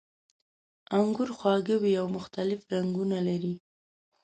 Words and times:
انګور 0.97 1.29
خواږه 1.37 1.75
وي 1.81 1.93
او 2.01 2.07
مختلف 2.17 2.59
رنګونه 2.73 3.17
لري. 3.27 3.55